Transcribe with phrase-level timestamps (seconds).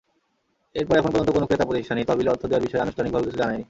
[0.79, 3.59] এরপর এখন পর্যন্ত কোনো ক্রেতা প্রতিষ্ঠানই তহবিলে অর্থ দেওয়ার বিষয়ে আনুষ্ঠানিকভাবে কিছু জানায়নি।